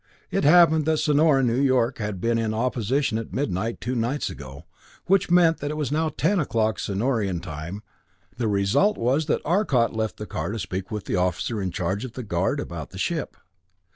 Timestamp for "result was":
8.47-9.27